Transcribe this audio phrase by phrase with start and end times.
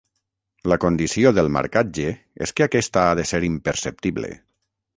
[0.71, 2.15] La condició del marcatge
[2.47, 4.35] és que aquesta ha de ser imperceptible.